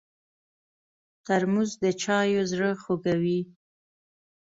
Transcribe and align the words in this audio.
ترموز 1.25 1.71
د 1.83 1.85
چایو 2.01 2.41
زړه 2.51 2.69
خوږوي. 2.81 3.39